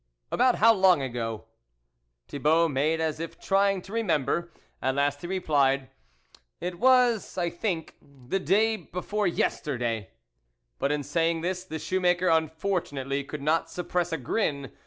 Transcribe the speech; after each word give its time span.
"About 0.31 0.55
how 0.55 0.73
long 0.73 0.99
ago?" 1.03 1.43
Thibault 2.27 2.69
made 2.69 2.99
as 2.99 3.19
if 3.19 3.39
trying 3.39 3.83
to 3.83 3.93
remember; 3.93 4.51
at 4.81 4.95
last 4.95 5.21
he 5.21 5.27
replied:" 5.27 5.91
It 6.59 6.79
was, 6.79 7.37
I 7.37 7.51
think, 7.51 7.97
the 8.01 8.39
day 8.39 8.77
before 8.77 9.27
yes 9.27 9.61
terday," 9.61 10.07
but 10.79 10.91
in 10.91 11.03
saying 11.03 11.41
this, 11.41 11.63
the 11.63 11.77
shoe 11.77 11.99
maker, 11.99 12.29
unfortunately, 12.29 13.23
could 13.23 13.43
not 13.43 13.69
suppress 13.69 14.11
a 14.11 14.17
grin. 14.17 14.71